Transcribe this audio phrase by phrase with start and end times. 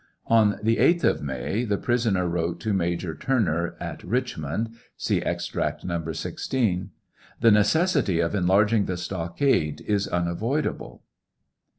[0.25, 5.45] On the 8th of May the prisoner wrote to Major Turner at Richmond, (see Ex
[5.45, 6.11] tract No.
[6.11, 6.89] 16)
[7.39, 11.03] The necessity of enlarging the stockade is unavoidable.